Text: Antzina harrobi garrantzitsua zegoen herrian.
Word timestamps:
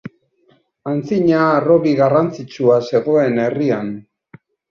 Antzina 0.91 1.41
harrobi 1.49 1.93
garrantzitsua 2.01 2.79
zegoen 2.95 3.39
herrian. 3.47 3.93